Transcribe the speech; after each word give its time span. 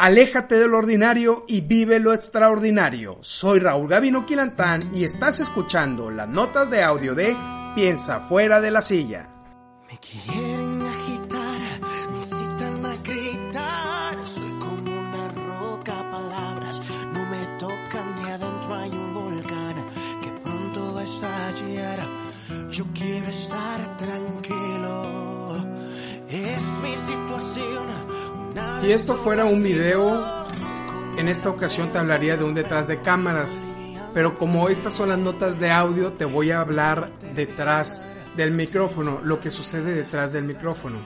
Aléjate 0.00 0.58
de 0.58 0.66
lo 0.66 0.78
ordinario 0.78 1.44
y 1.46 1.60
vive 1.60 2.00
lo 2.00 2.14
extraordinario. 2.14 3.18
Soy 3.20 3.58
Raúl 3.58 3.86
Gavino 3.86 4.24
Quilantán 4.24 4.80
y 4.94 5.04
estás 5.04 5.40
escuchando 5.40 6.10
las 6.10 6.26
notas 6.26 6.70
de 6.70 6.82
audio 6.82 7.14
de 7.14 7.36
Piensa 7.74 8.20
fuera 8.20 8.62
de 8.62 8.70
la 8.70 8.80
silla. 8.80 9.28
Me 9.90 9.98
quieren 9.98 10.80
agitar, 10.80 11.60
me 12.12 12.16
incitan 12.16 12.86
a 12.86 12.96
gritar. 12.96 14.26
Soy 14.26 14.58
como 14.58 14.90
una 14.90 15.28
roca, 15.28 16.10
palabras 16.10 16.80
no 17.12 17.20
me 17.26 17.58
tocan 17.58 18.26
y 18.26 18.30
adentro 18.30 18.74
hay 18.74 18.90
un 18.92 19.12
volcán 19.12 19.76
que 20.22 20.30
pronto 20.42 20.94
va 20.94 21.00
a 21.02 21.04
estallar. 21.04 22.00
Yo 22.70 22.86
quiero 22.94 23.26
estar 23.26 23.98
tranquilo, 23.98 24.19
Si 28.80 28.90
esto 28.90 29.14
fuera 29.18 29.44
un 29.44 29.62
video, 29.62 30.46
en 31.18 31.28
esta 31.28 31.50
ocasión 31.50 31.92
te 31.92 31.98
hablaría 31.98 32.38
de 32.38 32.44
un 32.44 32.54
detrás 32.54 32.88
de 32.88 33.02
cámaras, 33.02 33.62
pero 34.14 34.38
como 34.38 34.70
estas 34.70 34.94
son 34.94 35.10
las 35.10 35.18
notas 35.18 35.60
de 35.60 35.70
audio, 35.70 36.14
te 36.14 36.24
voy 36.24 36.50
a 36.50 36.62
hablar 36.62 37.10
detrás 37.34 38.02
del 38.38 38.52
micrófono, 38.52 39.20
lo 39.22 39.38
que 39.38 39.50
sucede 39.50 39.92
detrás 39.92 40.32
del 40.32 40.44
micrófono. 40.44 40.96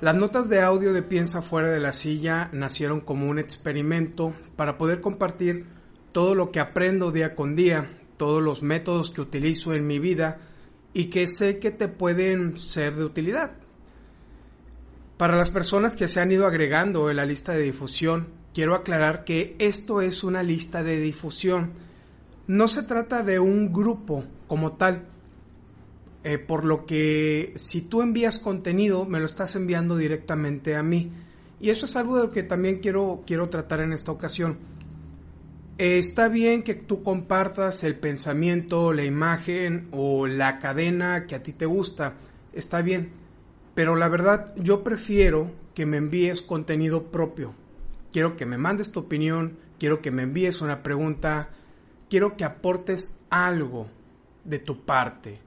Las 0.00 0.14
notas 0.14 0.48
de 0.48 0.62
audio 0.62 0.94
de 0.94 1.02
Piensa 1.02 1.42
fuera 1.42 1.68
de 1.68 1.78
la 1.78 1.92
silla 1.92 2.48
nacieron 2.52 3.02
como 3.02 3.28
un 3.28 3.38
experimento 3.38 4.32
para 4.56 4.78
poder 4.78 5.02
compartir 5.02 5.66
todo 6.12 6.34
lo 6.34 6.50
que 6.50 6.60
aprendo 6.60 7.12
día 7.12 7.34
con 7.34 7.54
día, 7.54 7.90
todos 8.16 8.42
los 8.42 8.62
métodos 8.62 9.10
que 9.10 9.20
utilizo 9.20 9.74
en 9.74 9.86
mi 9.86 9.98
vida 9.98 10.38
y 10.94 11.10
que 11.10 11.28
sé 11.28 11.58
que 11.58 11.70
te 11.70 11.88
pueden 11.88 12.56
ser 12.56 12.94
de 12.94 13.04
utilidad. 13.04 13.67
Para 15.18 15.36
las 15.36 15.50
personas 15.50 15.96
que 15.96 16.06
se 16.06 16.20
han 16.20 16.30
ido 16.30 16.46
agregando 16.46 17.10
en 17.10 17.16
la 17.16 17.26
lista 17.26 17.52
de 17.52 17.62
difusión, 17.62 18.28
quiero 18.54 18.76
aclarar 18.76 19.24
que 19.24 19.56
esto 19.58 20.00
es 20.00 20.22
una 20.22 20.44
lista 20.44 20.84
de 20.84 21.00
difusión. 21.00 21.72
No 22.46 22.68
se 22.68 22.84
trata 22.84 23.24
de 23.24 23.40
un 23.40 23.72
grupo 23.72 24.22
como 24.46 24.74
tal, 24.74 25.06
eh, 26.22 26.38
por 26.38 26.64
lo 26.64 26.86
que 26.86 27.52
si 27.56 27.82
tú 27.82 28.00
envías 28.00 28.38
contenido, 28.38 29.06
me 29.06 29.18
lo 29.18 29.26
estás 29.26 29.56
enviando 29.56 29.96
directamente 29.96 30.76
a 30.76 30.84
mí. 30.84 31.10
Y 31.60 31.70
eso 31.70 31.86
es 31.86 31.96
algo 31.96 32.16
de 32.16 32.22
lo 32.22 32.30
que 32.30 32.44
también 32.44 32.78
quiero, 32.78 33.24
quiero 33.26 33.48
tratar 33.48 33.80
en 33.80 33.92
esta 33.92 34.12
ocasión. 34.12 34.56
Eh, 35.78 35.98
está 35.98 36.28
bien 36.28 36.62
que 36.62 36.74
tú 36.74 37.02
compartas 37.02 37.82
el 37.82 37.96
pensamiento, 37.96 38.92
la 38.92 39.04
imagen 39.04 39.88
o 39.90 40.28
la 40.28 40.60
cadena 40.60 41.26
que 41.26 41.34
a 41.34 41.42
ti 41.42 41.52
te 41.52 41.66
gusta. 41.66 42.14
Está 42.52 42.82
bien 42.82 43.26
pero 43.78 43.94
la 43.94 44.08
verdad, 44.08 44.52
yo 44.56 44.82
prefiero 44.82 45.52
que 45.72 45.86
me 45.86 45.98
envíes 45.98 46.42
contenido 46.42 47.12
propio. 47.12 47.54
Quiero 48.10 48.36
que 48.36 48.44
me 48.44 48.58
mandes 48.58 48.90
tu 48.90 48.98
opinión, 48.98 49.56
quiero 49.78 50.02
que 50.02 50.10
me 50.10 50.24
envíes 50.24 50.60
una 50.60 50.82
pregunta, 50.82 51.50
quiero 52.10 52.36
que 52.36 52.44
aportes 52.44 53.20
algo 53.30 53.86
de 54.42 54.58
tu 54.58 54.84
parte. 54.84 55.38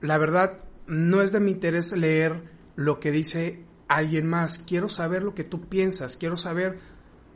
La 0.00 0.16
verdad, 0.16 0.60
no 0.86 1.22
es 1.22 1.32
de 1.32 1.40
mi 1.40 1.50
interés 1.50 1.90
leer 1.90 2.40
lo 2.76 3.00
que 3.00 3.10
dice 3.10 3.64
alguien 3.88 4.28
más. 4.28 4.58
Quiero 4.58 4.88
saber 4.88 5.24
lo 5.24 5.34
que 5.34 5.42
tú 5.42 5.62
piensas, 5.62 6.16
quiero 6.16 6.36
saber 6.36 6.78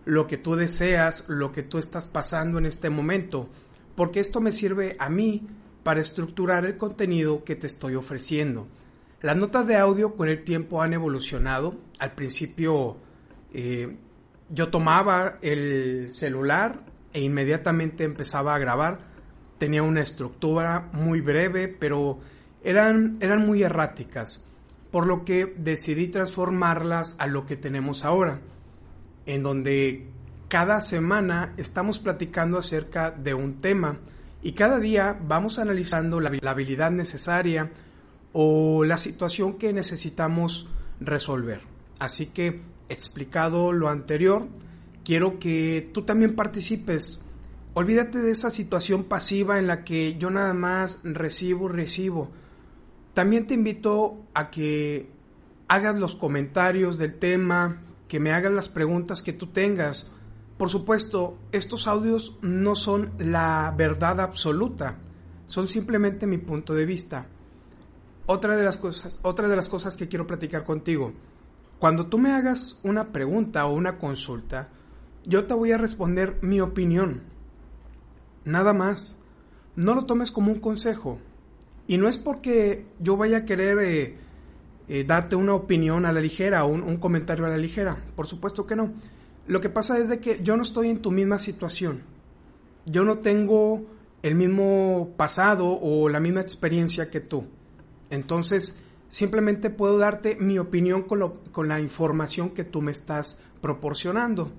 lo 0.04 0.28
que 0.28 0.38
tú 0.38 0.54
deseas, 0.54 1.24
lo 1.26 1.50
que 1.50 1.64
tú 1.64 1.78
estás 1.78 2.06
pasando 2.06 2.58
en 2.58 2.66
este 2.66 2.88
momento, 2.88 3.48
porque 3.96 4.20
esto 4.20 4.40
me 4.40 4.52
sirve 4.52 4.94
a 5.00 5.10
mí 5.10 5.48
para 5.82 6.00
estructurar 6.00 6.66
el 6.66 6.76
contenido 6.76 7.42
que 7.42 7.56
te 7.56 7.66
estoy 7.66 7.96
ofreciendo. 7.96 8.68
Las 9.22 9.36
notas 9.36 9.66
de 9.66 9.76
audio 9.76 10.16
con 10.16 10.28
el 10.28 10.44
tiempo 10.44 10.82
han 10.82 10.94
evolucionado. 10.94 11.74
Al 11.98 12.12
principio 12.12 12.96
eh, 13.52 13.96
yo 14.48 14.68
tomaba 14.68 15.36
el 15.42 16.10
celular 16.10 16.80
e 17.12 17.20
inmediatamente 17.20 18.04
empezaba 18.04 18.54
a 18.54 18.58
grabar. 18.58 19.00
Tenía 19.58 19.82
una 19.82 20.00
estructura 20.00 20.88
muy 20.92 21.20
breve, 21.20 21.68
pero 21.68 22.18
eran, 22.64 23.18
eran 23.20 23.44
muy 23.44 23.62
erráticas, 23.62 24.42
por 24.90 25.06
lo 25.06 25.26
que 25.26 25.54
decidí 25.54 26.08
transformarlas 26.08 27.16
a 27.18 27.26
lo 27.26 27.44
que 27.44 27.56
tenemos 27.56 28.06
ahora, 28.06 28.40
en 29.26 29.42
donde 29.42 30.06
cada 30.48 30.80
semana 30.80 31.52
estamos 31.58 31.98
platicando 31.98 32.56
acerca 32.56 33.10
de 33.10 33.34
un 33.34 33.60
tema 33.60 33.98
y 34.42 34.52
cada 34.52 34.78
día 34.78 35.18
vamos 35.28 35.58
analizando 35.58 36.20
la, 36.20 36.32
la 36.40 36.50
habilidad 36.52 36.90
necesaria, 36.90 37.70
o 38.32 38.84
la 38.84 38.98
situación 38.98 39.54
que 39.54 39.72
necesitamos 39.72 40.68
resolver. 41.00 41.62
Así 41.98 42.26
que, 42.26 42.62
explicado 42.88 43.72
lo 43.72 43.88
anterior, 43.88 44.48
quiero 45.04 45.38
que 45.38 45.90
tú 45.92 46.02
también 46.02 46.34
participes. 46.34 47.20
Olvídate 47.74 48.18
de 48.18 48.30
esa 48.30 48.50
situación 48.50 49.04
pasiva 49.04 49.58
en 49.58 49.66
la 49.66 49.84
que 49.84 50.16
yo 50.18 50.30
nada 50.30 50.54
más 50.54 51.00
recibo, 51.04 51.68
recibo. 51.68 52.30
También 53.14 53.46
te 53.46 53.54
invito 53.54 54.24
a 54.34 54.50
que 54.50 55.10
hagas 55.68 55.96
los 55.96 56.14
comentarios 56.14 56.98
del 56.98 57.14
tema, 57.14 57.82
que 58.08 58.20
me 58.20 58.32
hagas 58.32 58.52
las 58.52 58.68
preguntas 58.68 59.22
que 59.22 59.32
tú 59.32 59.48
tengas. 59.48 60.10
Por 60.56 60.68
supuesto, 60.68 61.38
estos 61.52 61.86
audios 61.86 62.36
no 62.42 62.74
son 62.74 63.12
la 63.18 63.72
verdad 63.76 64.20
absoluta, 64.20 64.98
son 65.46 65.66
simplemente 65.66 66.26
mi 66.26 66.38
punto 66.38 66.74
de 66.74 66.86
vista 66.86 67.28
otra 68.30 68.56
de 68.56 68.62
las 68.62 68.76
cosas, 68.76 69.18
otra 69.22 69.48
de 69.48 69.56
las 69.56 69.68
cosas 69.68 69.96
que 69.96 70.06
quiero 70.06 70.28
platicar 70.28 70.62
contigo. 70.62 71.12
Cuando 71.80 72.06
tú 72.06 72.16
me 72.16 72.30
hagas 72.30 72.78
una 72.84 73.10
pregunta 73.10 73.66
o 73.66 73.74
una 73.74 73.98
consulta, 73.98 74.68
yo 75.24 75.46
te 75.46 75.54
voy 75.54 75.72
a 75.72 75.78
responder 75.78 76.38
mi 76.40 76.60
opinión. 76.60 77.22
Nada 78.44 78.72
más. 78.72 79.18
No 79.74 79.96
lo 79.96 80.06
tomes 80.06 80.30
como 80.30 80.52
un 80.52 80.60
consejo. 80.60 81.18
Y 81.88 81.98
no 81.98 82.08
es 82.08 82.18
porque 82.18 82.86
yo 83.00 83.16
vaya 83.16 83.38
a 83.38 83.44
querer 83.44 83.78
eh, 83.80 84.16
eh, 84.88 85.04
darte 85.04 85.34
una 85.34 85.54
opinión 85.54 86.06
a 86.06 86.12
la 86.12 86.20
ligera 86.20 86.64
o 86.64 86.68
un, 86.68 86.82
un, 86.82 86.98
comentario 86.98 87.46
a 87.46 87.48
la 87.48 87.58
ligera. 87.58 87.96
Por 88.14 88.28
supuesto 88.28 88.64
que 88.64 88.76
no. 88.76 88.92
Lo 89.48 89.60
que 89.60 89.70
pasa 89.70 89.98
es 89.98 90.08
de 90.08 90.20
que 90.20 90.40
yo 90.40 90.56
no 90.56 90.62
estoy 90.62 90.88
en 90.88 91.02
tu 91.02 91.10
misma 91.10 91.40
situación. 91.40 92.02
Yo 92.86 93.04
no 93.04 93.18
tengo 93.18 93.86
el 94.22 94.36
mismo 94.36 95.14
pasado 95.16 95.66
o 95.68 96.08
la 96.08 96.20
misma 96.20 96.42
experiencia 96.42 97.10
que 97.10 97.20
tú. 97.20 97.44
Entonces, 98.10 98.78
simplemente 99.08 99.70
puedo 99.70 99.98
darte 99.98 100.36
mi 100.36 100.58
opinión 100.58 101.02
con, 101.02 101.68
la 101.68 101.80
información 101.80 102.50
que 102.50 102.64
tú 102.64 102.82
me 102.82 102.92
estás 102.92 103.42
proporcionando. 103.60 104.52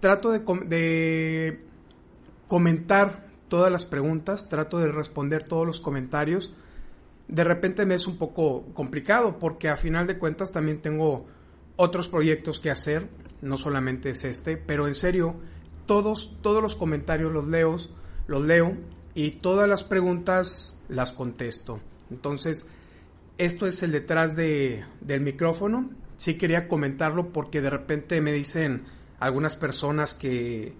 Trato 0.00 0.30
de, 0.30 0.40
de 0.66 1.60
comentar 2.46 3.26
todas 3.48 3.72
las 3.72 3.84
preguntas, 3.84 4.48
trato 4.48 4.78
de 4.78 4.92
responder 4.92 5.44
todos 5.44 5.66
los 5.66 5.80
comentarios. 5.80 6.54
De 7.28 7.44
repente 7.44 7.86
me 7.86 7.94
es 7.94 8.06
un 8.06 8.18
poco 8.18 8.66
complicado 8.74 9.38
porque 9.38 9.68
a 9.68 9.76
final 9.76 10.06
de 10.06 10.18
cuentas 10.18 10.52
también 10.52 10.80
tengo 10.80 11.26
otros 11.76 12.08
proyectos 12.08 12.60
que 12.60 12.70
hacer, 12.70 13.08
no 13.42 13.56
solamente 13.56 14.10
es 14.10 14.24
este, 14.24 14.56
pero 14.56 14.86
en 14.86 14.94
serio, 14.94 15.36
todos, 15.86 16.36
todos 16.42 16.62
los 16.62 16.76
comentarios 16.76 17.32
los 17.32 17.46
leo, 17.46 17.76
los 18.26 18.42
leo 18.42 18.76
y 19.14 19.32
todas 19.32 19.68
las 19.68 19.84
preguntas 19.84 20.82
las 20.88 21.12
contesto. 21.12 21.80
Entonces, 22.10 22.68
esto 23.38 23.66
es 23.66 23.82
el 23.82 23.92
detrás 23.92 24.36
de, 24.36 24.84
del 25.00 25.20
micrófono. 25.20 25.90
Sí 26.16 26.38
quería 26.38 26.68
comentarlo 26.68 27.32
porque 27.32 27.60
de 27.60 27.70
repente 27.70 28.20
me 28.20 28.32
dicen 28.32 28.84
algunas 29.18 29.56
personas 29.56 30.14
que, 30.14 30.74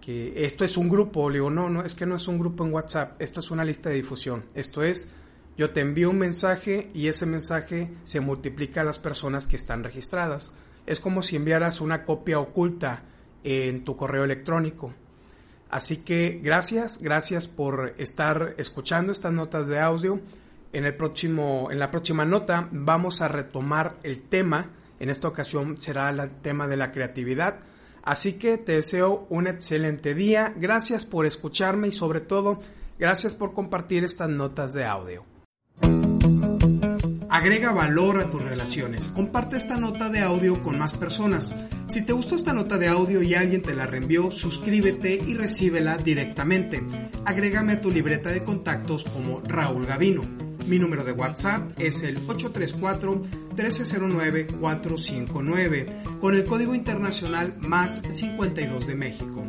que 0.00 0.44
esto 0.44 0.64
es 0.64 0.76
un 0.76 0.88
grupo. 0.88 1.28
Le 1.28 1.36
digo, 1.36 1.50
no, 1.50 1.68
no, 1.68 1.82
es 1.82 1.94
que 1.94 2.06
no 2.06 2.16
es 2.16 2.26
un 2.28 2.38
grupo 2.38 2.64
en 2.64 2.72
WhatsApp, 2.72 3.20
esto 3.20 3.40
es 3.40 3.50
una 3.50 3.64
lista 3.64 3.90
de 3.90 3.96
difusión. 3.96 4.44
Esto 4.54 4.82
es, 4.82 5.12
yo 5.56 5.70
te 5.70 5.80
envío 5.80 6.10
un 6.10 6.18
mensaje 6.18 6.90
y 6.94 7.08
ese 7.08 7.26
mensaje 7.26 7.90
se 8.04 8.20
multiplica 8.20 8.80
a 8.80 8.84
las 8.84 8.98
personas 8.98 9.46
que 9.46 9.56
están 9.56 9.84
registradas. 9.84 10.52
Es 10.86 11.00
como 11.00 11.22
si 11.22 11.36
enviaras 11.36 11.80
una 11.80 12.04
copia 12.04 12.38
oculta 12.38 13.04
en 13.44 13.84
tu 13.84 13.96
correo 13.96 14.24
electrónico. 14.24 14.92
Así 15.68 15.98
que 15.98 16.40
gracias, 16.42 17.00
gracias 17.00 17.46
por 17.46 17.94
estar 17.98 18.54
escuchando 18.58 19.12
estas 19.12 19.32
notas 19.32 19.68
de 19.68 19.78
audio. 19.78 20.20
En, 20.72 20.84
el 20.84 20.94
próximo, 20.94 21.68
en 21.70 21.78
la 21.78 21.90
próxima 21.90 22.24
nota 22.24 22.68
vamos 22.70 23.22
a 23.22 23.28
retomar 23.28 23.96
el 24.02 24.22
tema. 24.22 24.70
En 25.00 25.10
esta 25.10 25.28
ocasión 25.28 25.80
será 25.80 26.10
el 26.10 26.30
tema 26.38 26.68
de 26.68 26.76
la 26.76 26.92
creatividad. 26.92 27.60
Así 28.02 28.34
que 28.34 28.58
te 28.58 28.72
deseo 28.72 29.26
un 29.30 29.46
excelente 29.46 30.14
día. 30.14 30.54
Gracias 30.56 31.04
por 31.04 31.26
escucharme 31.26 31.88
y 31.88 31.92
sobre 31.92 32.20
todo, 32.20 32.60
gracias 32.98 33.34
por 33.34 33.52
compartir 33.52 34.04
estas 34.04 34.28
notas 34.28 34.72
de 34.72 34.84
audio. 34.84 35.24
Agrega 37.28 37.72
valor 37.72 38.20
a 38.20 38.30
tus 38.30 38.42
relaciones. 38.42 39.08
Comparte 39.08 39.56
esta 39.56 39.76
nota 39.76 40.08
de 40.08 40.20
audio 40.20 40.62
con 40.62 40.78
más 40.78 40.94
personas. 40.94 41.54
Si 41.86 42.04
te 42.04 42.12
gustó 42.12 42.34
esta 42.34 42.52
nota 42.52 42.76
de 42.76 42.88
audio 42.88 43.22
y 43.22 43.34
alguien 43.34 43.62
te 43.62 43.74
la 43.74 43.86
reenvió, 43.86 44.30
suscríbete 44.30 45.14
y 45.14 45.34
recíbela 45.34 45.96
directamente. 45.96 46.82
Agrégame 47.24 47.74
a 47.74 47.80
tu 47.80 47.90
libreta 47.90 48.30
de 48.30 48.44
contactos 48.44 49.04
como 49.04 49.40
Raúl 49.42 49.86
Gavino. 49.86 50.49
Mi 50.66 50.78
número 50.78 51.04
de 51.04 51.12
WhatsApp 51.12 51.78
es 51.78 52.02
el 52.02 52.16
834 52.16 53.22
1309459 53.56 56.18
con 56.20 56.34
el 56.34 56.44
código 56.44 56.74
internacional 56.74 57.54
más 57.60 58.02
52 58.08 58.86
de 58.86 58.94
México. 58.94 59.44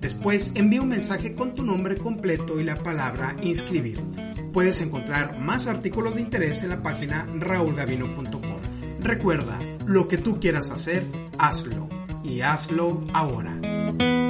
Después 0.00 0.52
envía 0.54 0.82
un 0.82 0.88
mensaje 0.88 1.34
con 1.34 1.54
tu 1.54 1.62
nombre 1.62 1.96
completo 1.96 2.60
y 2.60 2.64
la 2.64 2.76
palabra 2.76 3.36
inscribir. 3.42 4.00
Puedes 4.52 4.80
encontrar 4.80 5.40
más 5.40 5.66
artículos 5.66 6.14
de 6.16 6.22
interés 6.22 6.62
en 6.62 6.70
la 6.70 6.82
página 6.82 7.26
raulgavino.com. 7.38 8.40
Recuerda, 9.00 9.58
lo 9.86 10.08
que 10.08 10.18
tú 10.18 10.40
quieras 10.40 10.70
hacer, 10.70 11.04
hazlo 11.38 11.88
y 12.22 12.42
hazlo 12.42 13.02
ahora. 13.12 14.23